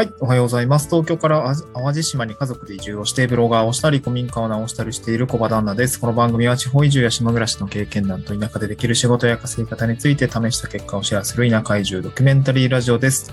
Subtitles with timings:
[0.00, 0.88] はい、おはようございます。
[0.88, 6.00] 東京から淡路島に家族で移住をして、ブロガーをしたり、古民家を直したりしている小場旦那です。
[6.00, 13.30] この番組は地方移住や島暮らしの経験談と田舎でできる仕事や稼ぎ方について試した結果をシェアする田舎移住ドキュメンタリーラジオです。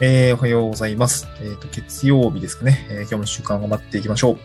[0.00, 1.28] えー、おはようございます。
[1.40, 4.38] えっ、ー、と、月曜日ですかね、えー、今日も週間頑張っていきましょう。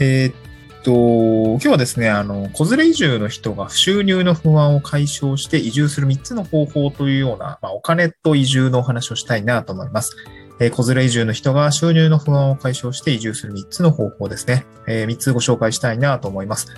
[0.00, 0.34] えー、っ
[0.82, 10.16] と、今日はですね、あの、子連れ移住の人が収入の不安を解消して移住する3つの方法というような、まあ、お金と移住のお話をしたいなと思います。
[10.58, 14.66] えー、子連れ移住の人が収入の不安を解消して移住する3つの方法ですね。
[14.86, 16.68] え、3つご紹介したいなと思います。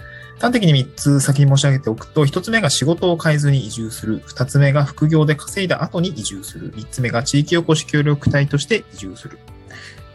[0.41, 4.21] 端的に3つ先に申し上げておくと、1つ目が仕事を変えずに移住する。
[4.21, 6.73] 2つ目が副業で稼いだ後に移住する。
[6.75, 9.39] 3つ目が地域おこし協力隊として移住する。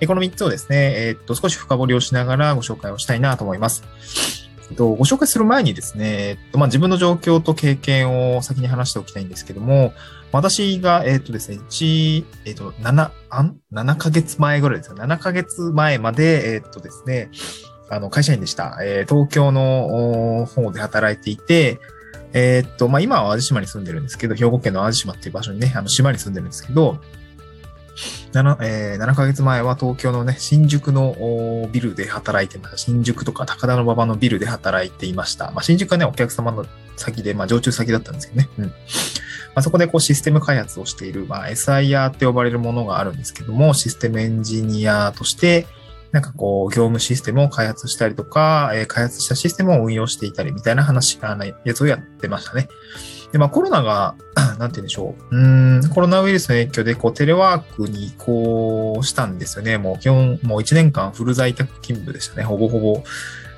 [0.08, 4.43] この3つをですね、えー、っと、少し深掘りをしながらご紹介をしたいなと思います。
[4.74, 9.94] えっと、ご紹介する前にですね、えっと、まあ、自分の状況と経験を先に話しておきたいんですけども、
[10.32, 14.96] 私が、えっ、とですね、1、えっ、と、7、あん ?7 ヶ月前ぐらいですよ。
[14.96, 17.30] 7ヶ月前まで、えっ、とですね、
[17.92, 18.80] あの、会社員でした。
[18.82, 21.78] えー、東京の方で働いていて、
[22.34, 26.98] えっと、まあ、今は淡路島に住んでるんですけど、兵庫県の淡路島っていう場所にね、あの、島に住んでるんですけど、
[28.34, 31.16] 7, えー、7ヶ月前は東京のね、新宿の
[31.72, 32.78] ビルで働いてました。
[32.78, 35.52] 新宿とか高田馬場のビルで働いていました。
[35.52, 38.50] まあ、新宿はね、お客様の先で、まあ、常駐先だったんですけどね。
[38.58, 38.66] うん。
[38.66, 38.72] ま
[39.56, 45.68] あ、そこでこうシステム開発をしている、まあ、SIR って呼ばれるものがあるんですけども、システムエンジニアとして、
[46.12, 52.68] なんかこう、業務システムを開発したりとか、えー、開発したシステムを運用していたりみたいな話、あの、やつをやってましたね。
[53.34, 54.16] で、まあコロナが、
[54.60, 55.38] なんて言うんでしょう。
[55.38, 59.78] うん、コロナウイルスの影響で、こう、テレワークに移行したんですよね。
[59.78, 62.44] もう基本、もう1年間フル在宅勤務でしたね。
[62.44, 63.04] ほぼほぼ。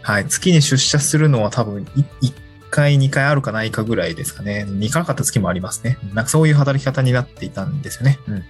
[0.01, 0.25] はい。
[0.25, 1.83] 月に出社するのは多分
[2.21, 2.33] 1
[2.71, 4.65] 回、2回あるかないかぐらいですかね。
[4.67, 5.97] 2回かった月もありますね。
[6.13, 8.19] なんかそういう働き方になっていたんですよね。
[8.29, 8.43] うん。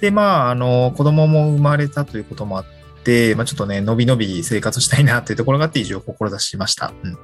[0.00, 2.64] で、まあ、あの、子供も生まれたということもあっ
[3.02, 6.92] て、まあちょっとね、のびのび生活したいなっていうところがあって移住を志しました。
[7.02, 7.18] うん。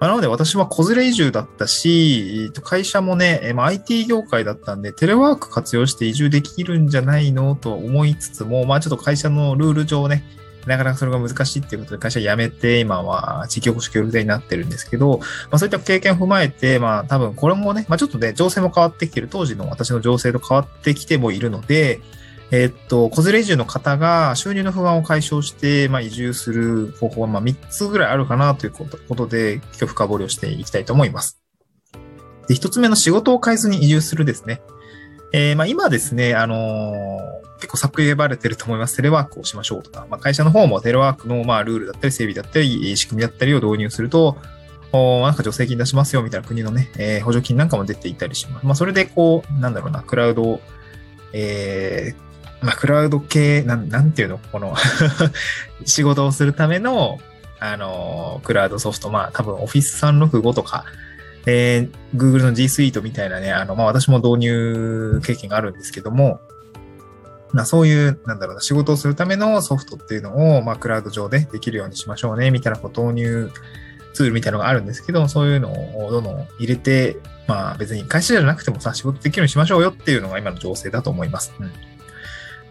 [0.00, 7.54] まあ、なので私は子連れ移住だったし、会社もね、まあ、IT 業界だったんで、テレワーク活用して移住できるんじゃないの？
[7.54, 10.24] と思いつつも、まあちょっと会社のルール上ね、
[10.66, 22.00] なかなかそれが難しいっていうことで会社辞めて、今は地域おこし協力隊になってるんですけど、まあそういった経験を踏まえて、まあ多分これもね、まあちょっとね、情勢も変わってきてる、当時の私の情勢と変わってきてもいるので、
[22.52, 28.84] え、っと、子連れ移住の方が収入の不安を解消して、まあ、移住する方法は、まあ、3つぐらいあるかなというこ
[29.14, 31.40] とで、今日深掘りをしていきたいと思います。
[32.48, 34.60] で、1つ目の仕事を変えずに移住するですね。
[35.32, 38.96] えー、まあ、今ですね、あのー結構叫ばれてると思います。
[38.96, 44.38] テレワークをしましょうとか、まあ、会社の方もテレワークのまあルールだったり整備だったり仕組みだったりを導入すると、
[44.92, 48.66] おなんか助成金出しますよみたいな国のね、えー、補助金なんかも出ていたりします。
[48.66, 50.60] まあ、それでこう、なんだろうな、クラウド、
[51.32, 52.29] えー、
[52.62, 54.38] まあ、クラウド系、なん、なんていうの？
[54.52, 54.74] この
[55.84, 57.18] 仕事をするための、
[57.58, 60.84] あの、クラウドソフト、まあ、多分 Office 365とか、
[61.46, 66.40] えー、Google の G Suite みたいなね、あの、まあ、私も導入経験があるんですけども、
[67.52, 73.50] まあ、そういう、なんだろうな、仕事をするためのソフトっていうのを、まあ、クラウド上でできるようにしましょうね、みたいなこう導入
[74.12, 77.16] ツールみたいなのがあるんですけど、そういうのをどんどん入れて、
[77.46, 81.52] まあ別に会社じゃなくてもさ、仕事できるようにしましょうよっていうのが今の情勢だと思います。
[81.58, 81.89] うん。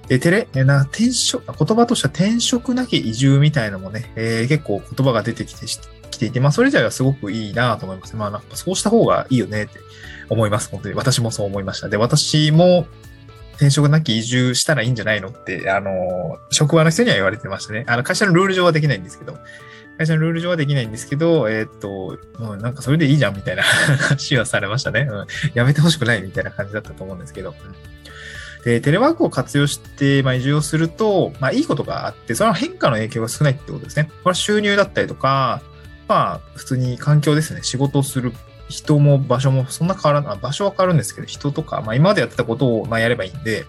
[0.10, 5.68] で、テレ、な、転職、言葉としては転職なき移住みたいなのもね、えー、結構言葉が出てきて、
[6.10, 8.16] きていて、まあそれ自体はすごくいいなと思います。
[8.16, 9.80] まあなんかそうした方がいいよねって
[10.28, 10.70] 思います。
[10.70, 10.96] 本当に。
[10.96, 11.90] 私もそう思いました。
[11.90, 12.88] で、私も、
[13.60, 17.84] 転職なき移住したらいいんじゃないのって、あの、職場の人には言われてましたね。
[17.88, 19.38] あの、会社のルール上はできないんですけど、
[19.98, 23.64] 会社のルール上はできないんですけど、えー、っと、もうなんかそれでいいじゃんみたいな
[24.00, 25.10] 話はされましたね。
[25.12, 25.28] うん。
[25.54, 27.50] やめてほしくないみたいな感じだったと思うんですけど。
[27.50, 27.76] うん、
[28.64, 34.06] で、テレワークを活用して、まあ、移住をすると、まあ、いいことがあって、その変化の影響が少ないってことですね。
[34.24, 35.62] これは収入だったりとか、
[36.08, 37.62] まあ、普通に環境ですね。
[37.64, 38.34] 仕事をする
[38.68, 43.66] 人も場所もそんな変わらない、場所は変わるんですけど、人とか、まあ今までやってたことをまあやればいいんで、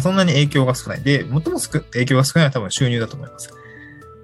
[0.00, 1.02] そんなに影響が少ない。
[1.02, 3.52] で、最も影響が少ないのは多分収入だと思います。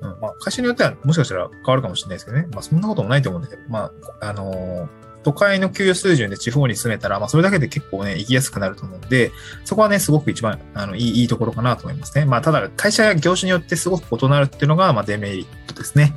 [0.00, 2.46] うん、まあ会社によってはもしかしたら変わるかもしれないですけどね。
[2.52, 3.90] まあそんなこともないと思うんだけど、ま
[4.20, 4.88] あ、あのー、
[5.26, 9.32] 都会の給与水準で地方に住めたら、まあそれだけで結構ね、行きやすくなると思うんで、
[9.64, 12.24] そこはね、すごく一番、あの、いい、いいところかなと思いますね。
[12.26, 16.14] まあただ、会社や業種によってすごく異なるっていうのが、まあデメリットですね。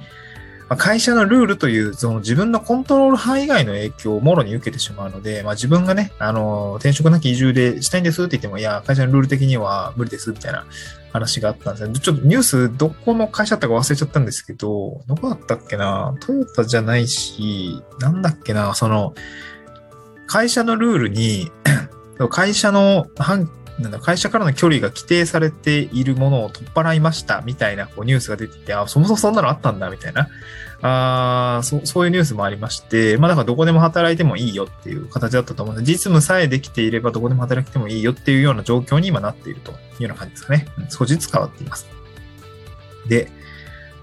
[0.70, 10.66] まあ、会社のルールという、その自分のコントロール範囲外の影響をもろに受けてしまうので、まあ、自分がね、あの、転職なき移住でしたいんですって言っても、いや、会社のルール的には無理ですみたいな
[11.12, 12.00] 話があったんですね。
[12.00, 16.16] ちょっとニュース、どこの会社だったか忘れちゃったんですけど、どこだったっけな？
[16.20, 18.76] トヨタじゃないし、なんだっけな？
[18.76, 19.16] その、
[20.28, 21.52] 会社のルールに
[22.30, 23.08] 会社の
[23.80, 30.28] なんだ、会社からの距離が規定されているものを取っ払いましたみたいなこうニュースが出てて、あ、そもそもそんなのあったんだみたいな。
[30.82, 40.68] あそそういうニュースもありまして、まあだからどこでも働いてもいいよっていう形だったと思うので、実務さえできていればどこでも働いてもいいよっていうような状況に今なっているというような感じですかね。
[40.78, 41.88] うん、少しずつ変わっています。
[43.08, 43.30] で、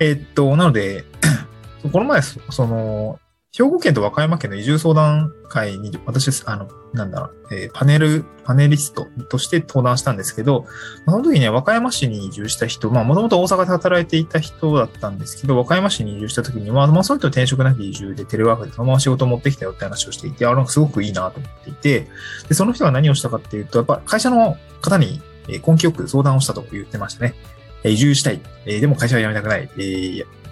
[0.01, 1.07] えー、っと、なので、
[1.93, 3.19] この前、その、
[3.57, 10.67] 兵庫県と和歌山県の移住相談会に、私、あの、なんだろう、えー、パネル、パネリストとして登壇したんですけど、
[11.07, 22.09] その時にね、和歌山市に移住した人、まあ、もともと大阪で働いていた人だったんですけど、和歌山市に移住した時には、まあ、そういう人転職なき移住でテレワークでそのまま仕事を持ってきたよって話をしていて、あ、なんかすごくいいなと思っていて、
[22.49, 27.35] で、その人が何をしたかっていうと、やっぱ会社の方に根気よく相談をしたと言ってましたね。
[27.85, 28.41] 移住したい。
[28.67, 29.71] でも会社は辞めたくない。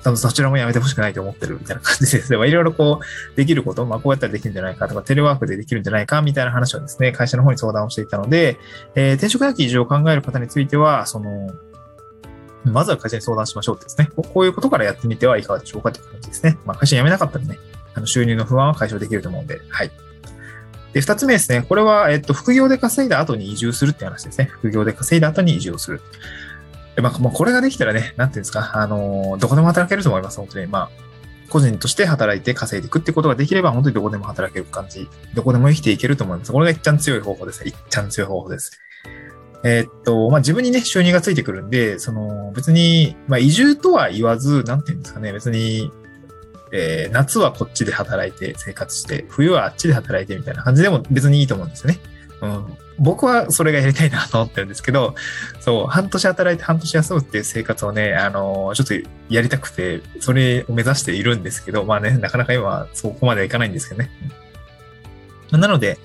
[0.04, 2.32] 多分そちらもやめてほしくないと思ってるみたいな感じです。
[2.36, 8.58] いろいろこう、できること、まあこうやったらできるんじゃないかとか、テレワークでできるんじゃないかみたいな話をですね、会社の方に相談をしていたので、
[8.94, 11.50] えー、転職なき移住を考える方については、その、
[12.64, 14.10] まずは会社に相談しましょうってですね。
[14.14, 16.58] こういうことからやってみてはいかがでしょうかという感じですね。
[16.66, 17.58] まあ会社辞めなかったらね、
[17.94, 19.90] あの収入の不安は解消できると思うんで、はい。
[20.94, 21.62] で、二つ目ですね。
[21.68, 24.48] これは、えっと、副業で稼いだ後に移住するって話ですね。
[24.52, 26.00] 副業で稼いだ後に移住をする。
[27.02, 30.66] まあ、これができたらね、なんていうんですか、あの、どこでも働けると思います、本当に。
[30.66, 30.90] まあ、
[31.48, 36.52] 個人として働いて稼いでいくってことができれば、本当にどこでも働ける感じ、どこでも生きていけると思います。
[36.52, 37.62] これが一番強い方法です。
[37.66, 38.80] 一番強い方法です。
[39.64, 45.90] えー、っと、まあ、自分にね、収入がついてくるんで、その、別に、まあ、移住とは言わず、なんていうんですかね、別に、
[46.72, 51.98] えー、夏はこっちで働いて生活して、冬はあっちで働いてみたいな感じでも別にいいと思うんですよね。
[52.44, 52.78] うん。
[52.98, 55.14] 僕はそれがやりたいなと思ってるんですけど、
[55.60, 58.94] そう、半年働いて半年休むっていう生活をね、あの、ちょっと
[59.28, 64.10] やりたくて、それを目指しているんですけど、まあね、なかなか今そこまではいかないんですけどね。
[65.50, 65.98] なので、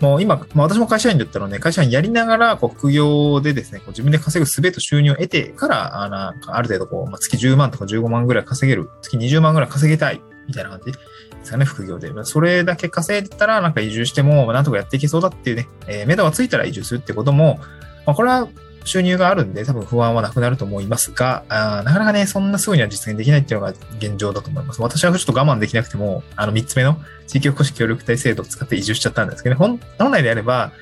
[0.00, 10.98] もう今、まあ、私も会社員だったので、会社員やりながら、こう、副業でですね、こう自分で稼ぐ術と収入を得てから、あなんかある程度こう、まあ、月10万とか15万ぐらい稼げる、月20万ぐらい稼ぎたい、みたいな感じで
[11.42, 12.12] すかね、副業で。
[12.24, 17.58] それだけ稼いでたら、なんか移住しても、なんとかやっていけそうだっていうね、えー、目処がついたら移住するってことも、
[18.06, 18.48] まあ、これは
[18.84, 24.80] 収入があるんで、多分不安はなくなると思いますが、あなかなかね、そんなすぐには実現できないっていうのが現状だと思います。
[24.80, 26.96] 私はちょっと我慢できなくても、あの3つ目の
[27.26, 30.72] 地域おこし協力隊制度を使って移住しちゃったんですけど、ね、本来であれば、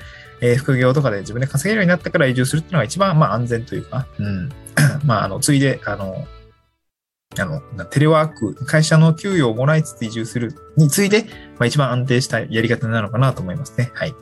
[0.41, 4.49] えー、副業とかで自分で稼げるようになったから移住するっていうのが一番、まあ安全というか、うん。
[5.05, 6.25] まあ、あの、ついで、あの、
[7.37, 11.25] あの、テレワーク、会社の給与をもらいつつ移住するについて、
[11.59, 13.91] まあ、一番安定したやり方なのかなと思いますね。
[13.93, 14.15] はい。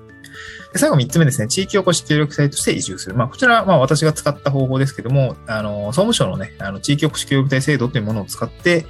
[0.74, 1.48] で最後3つ目ですね。
[1.48, 3.16] 地域おこし協力隊として移住する。
[3.16, 8.86] まあ、こちらはまあ私が使った方法ですけども、あの、総務省のね、あの、地域おこし協力隊制度というものを使って、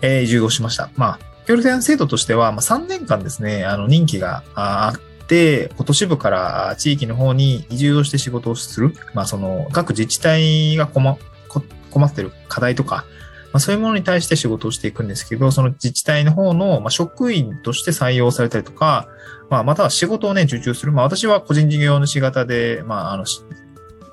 [0.00, 0.88] えー、移住をしました。
[0.96, 8.94] まあ、協力隊の制度としては、まあ、3年間ですね、あの、任期があって、都市部から地域の方に移住をして仕事をする。
[9.12, 13.04] まあ、その、各自治体が困ってる課題とか、
[13.52, 19.08] まあ、そういうものに対して仕事をしていくんですけど、その自治体の方の、まあ、職員として採用されたりとか、
[19.48, 20.92] まあ、または仕事をね、受注する。
[20.92, 23.24] まあ、私は個人事業主型で、まあ、あの、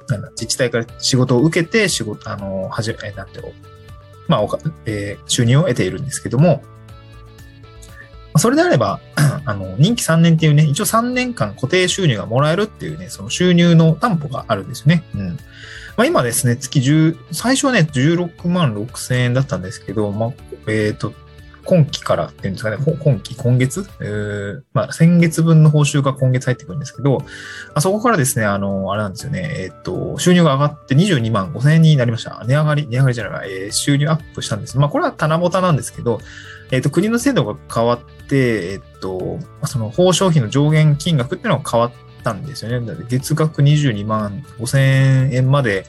[0.07, 3.53] なんだ、自治体から仕事を受けて、仕事、あの、はじめ、なんていう
[4.27, 6.63] まあ、おか、えー、収入を得ているんですけども、
[8.37, 8.99] それであれば、
[9.45, 15.03] あの、任期3年っていうね、一応3年間固定収入がもらえるっていうね、その収入の担保があるんですよね。
[15.15, 15.37] うん。
[15.97, 20.29] まあ、今ですね、月10、最初はね、16万6千円だったんですけど、まあ、
[20.67, 21.13] えっ、ー、と、
[21.63, 27.23] 今期からっていうんですかね、今期、今月、えー、まあ、先月分の報酬が今月入ってくるんですけど、
[27.73, 32.43] あそこからですね、あの、あれなんですよね、えっ、と、収入が上がって22万5千円になりました。
[32.45, 34.77] 値上がり、値上がりじゃない、えー、収入アップしたんです。
[34.77, 36.19] まあ、これは棚ぼたなんですけど、
[36.71, 42.95] えっ、と、国の制度が変わって、えっ、と、その、報奨費の上限金額っていうのが変わってたんですよね。
[43.07, 45.85] 月額22万5千円まで、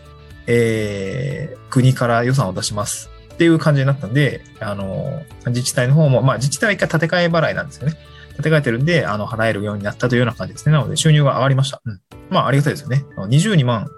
[0.47, 7.97] えー、国から予算を出しますっていう感じになったんで、あの、自治体の方も、まあ自治体は一回建て替え払いなんですよね。
[8.35, 10.73] 建て替えてるんで、あの、払えるようになったというような感じですね。
[10.73, 11.81] なので収入が上がりました。
[11.85, 12.01] うん。
[12.29, 13.05] まあありがたいですよね。
[13.17, 13.89] 22万、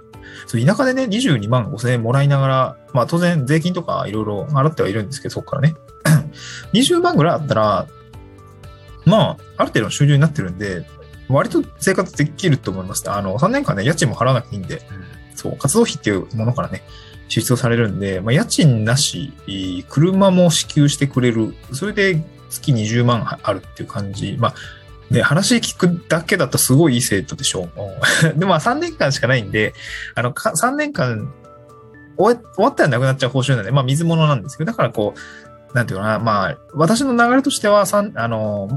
[0.47, 5.75] そう、田舎でね、22万5千円もらいながら、まあ当然税金とかいろいろ払ってはいるんですけど、そこからね。
[6.73, 7.87] 20万ぐらいあったら、
[9.09, 10.85] まあ、ある程度の収入になってるんで、
[11.29, 13.11] 割と生活できると思います。
[13.11, 14.83] あの、3年間ね、家賃も払わなくていいんで、
[15.35, 16.83] そう、活動費っていうものからね、
[17.29, 19.33] 支出をされるんで、まあ、家賃なし、
[19.89, 21.55] 車も支給してくれる。
[21.73, 24.37] それで月20万あるっていう感じ。
[24.39, 24.55] まあ、
[25.11, 27.69] ね、話聞くだけだとすごいいい生徒でしょ
[28.35, 28.37] う。
[28.39, 29.75] でも3年間しかないんで、
[30.15, 31.33] あの、3年間
[32.17, 35.21] 終わったらなくなっちゃう報酬なんで、まあ水物なんですけど、だからこう、
[35.75, 37.85] なんていうかな、まあ、私の流れとしては、
[38.15, 38.69] あの、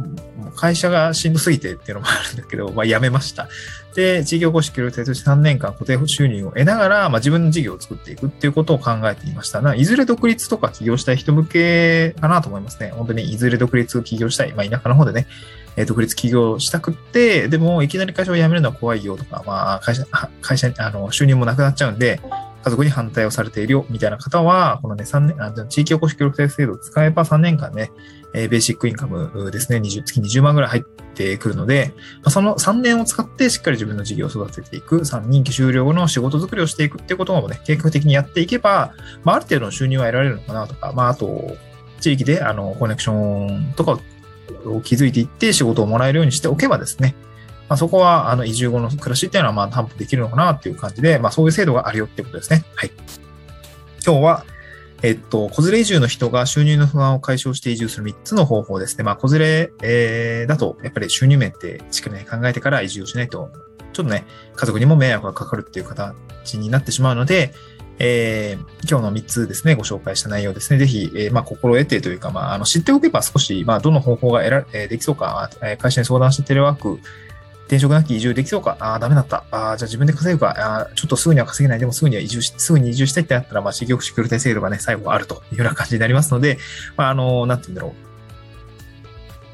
[0.56, 3.48] 会社がしんどすぎてっていうのもあるんだけど、まあ、辞めました。
[3.96, 9.76] で、事業公式協力として3年間固定収入を得ながら、まあ、自分の事業を作っていくっていうことを考えていました。
[9.76, 12.92] いずれ独立とか起業したい人向けかなと思いますね。
[12.96, 14.54] 本当にいずれ独立起業したい。
[14.54, 15.28] まあ、田舎の方でね、
[15.78, 20.06] え、独立起業したくって、でも、いきなり会社を辞めるのは怖いよとか、まあ、会社、
[20.42, 22.20] 会社、あの、収入もなくなっちゃうんで、
[22.64, 27.92] 家族に反対をされているよ、みたいな方は、このね、3年、あ地域おこし協力隊制度を使えば3年間ね、
[28.34, 41.58] えー、ベーシックインカムですね、20、月20万ぐらい入ってくるので、まあ、その3年を使ってしっかり自分の事業を育てていく、3任期終了後の仕事作りをしていくっていうこともね、計画的にやっていけば、まあ、ある程度の収入は得られるのかなとか、まあ、あと、
[42.00, 44.00] 地域で、あの、コネクションとか
[44.66, 47.16] を築いていって仕事をもらえるようにしておけばですね、
[47.72, 52.66] まあ、そこは、あの、移住後の暮らしっていうのは、まあ、担保できるのかなっていう感じで、まあ、そういう制度があるよってことですね。
[52.76, 52.92] はい。
[54.06, 54.46] 今日は、
[55.04, 59.06] えっと、子連れ移住の人が収入の不安を解消して移住する3つの方法ですね。
[59.06, 63.50] まあ、子連れ、えー、だと、やっぱり収入面ってしっかり、ね、考えてから移住をしないと、
[63.94, 67.54] ちょっとね、家族にも迷惑がかかるっていう形になってしまうので、
[68.00, 77.00] えー、今日の3つですね、ご紹介した内容ですね、ぜひ、えー、まあ、心得てというか、まあ、あの、知っておけば少し、まあ、どの方法が得ら、え、できそうか、え会社に相談してテレワーク
[77.72, 78.76] 転職なき移住できそうか？
[78.82, 79.46] ああ、ダメだった。
[79.50, 80.50] ああ、じゃあ自分で稼ぐか。
[80.50, 81.80] ああちょっとすぐには稼げない。
[81.80, 86.58] でもすぐには移住し、すぐに移住したいってなったら、まあ、事業シクルテ制度がね、最後あるというような感じになりますので、
[86.98, 87.96] まあ、あの、なんて言うんだろ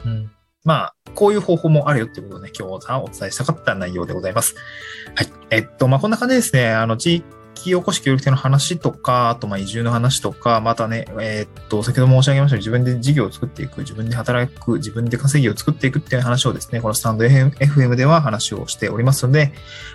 [0.06, 0.10] う。
[0.10, 0.32] うん。
[0.66, 4.56] まあ、こういう方法もあるよっていうことをね、今日はお伝えしたかった内容でございます。
[5.16, 5.28] はい。
[5.52, 6.72] えっと、まあ、こんな感じですね。
[6.72, 7.24] あの、地
[7.64, 19.54] 起こし協力隊の話とか、あとまあ移住の話とか、またね、えー、っと、先ほど申し上げましたように自分で事業を作っていく、自分で働く、自分で稼ぎを作っていくっていう話をですね、このスタンド FM では話をしておりますので、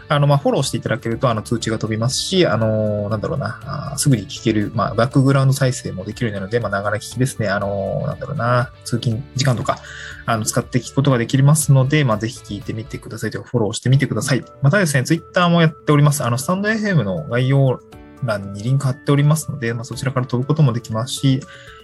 [0.09, 9.78] あの、まあ、フォローしていただけると、あの、通知が飛びますし、あの、なんだろうな、すぐに聞ける、まあ、バックグラウンド再生もできるようになるので、まあ、ながら聞きですね、あの、なんだろうな、通勤時間とか、
[10.26, 14.45] あの、使って聞くことができますので、まあ、ぜひ聞いてみてくださいとか、フォローしてみてください。
[14.62, 16.23] またですね、ツイッターもやっております。
[16.25, 17.81] あの、スタンド FM の概要要
[18.25, 21.41] 欄にリンク貼っておりますので、まあ、そちらから飛ぶこともできますし、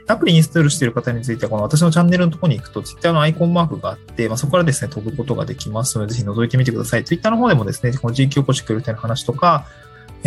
[0.06, 7.04] アプリインストールしている方については、この私のチャンネルのところに行くと、Twitter のアイコンマークがあって、まあ、そこからですね、飛ぶことができますので、ぜひ覗いてみてください。
[7.04, 9.66] Twitter の方でもですね、この地域おこし協力隊の話とか、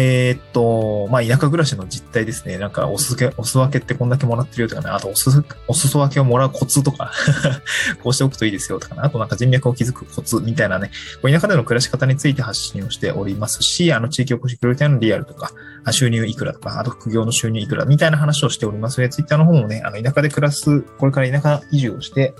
[0.03, 2.57] えー、っと、まあ、田舎暮らしの実態ですね。
[2.57, 4.89] なんか、おすけ、おす分けってこんだけもらってるよとかね。
[4.89, 5.29] あと、おす、
[5.67, 7.11] お裾分けをもらうコツとか
[8.01, 9.01] こうしておくといいですよとかね。
[9.03, 10.89] あと、なんか人脈を築くコツみたいなね。
[11.21, 15.51] こう田舎での暮らし方について発信をしておりますし、あの、地域おこし協力隊のリアルとか、
[15.91, 22.33] 収入いくらとか、あと副業の収入いくらみたいな話をしておりますので、ツイッターの方もね、あの、田舎で暮らす、これから田舎移住をして、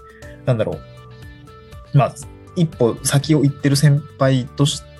[0.47, 0.79] なんだろ
[1.93, 1.97] う。
[1.97, 2.15] まあ、
[2.55, 4.90] 一歩先を行ってる先輩として、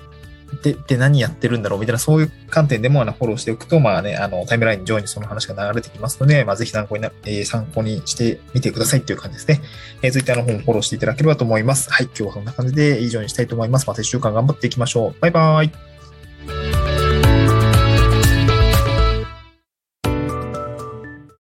[0.62, 9.60] で、で何やってるんだろうみたいな、そういう観点でもあのフォローしておくと、まあね、あの、タイムライン上にその話が流れてきますので、まあぜひ参考にな、えー、参考にしてみてくださいっていう感じですね。
[10.02, 11.90] えー、Twitter の方もフォローしていただければと思います。
[11.90, 13.86] はい、今日はそんな感じで以上にしたいと思います。
[13.86, 15.20] また一週間頑張っていきましょう。
[15.20, 15.91] バイバーイ。